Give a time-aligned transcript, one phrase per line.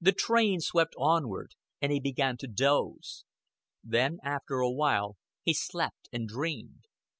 [0.00, 3.24] The train swept onward, and he began to doze.
[3.82, 6.84] Then after a while he slept and dreamed.